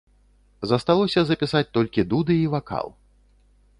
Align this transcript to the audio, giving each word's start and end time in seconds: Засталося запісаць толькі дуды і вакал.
Засталося 0.69 1.23
запісаць 1.31 1.63
толькі 1.79 2.07
дуды 2.15 2.39
і 2.47 2.51
вакал. 2.55 2.87